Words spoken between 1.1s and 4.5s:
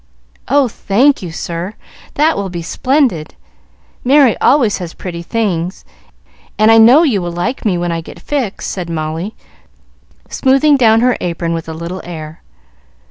you, sir! That will be splendid. Merry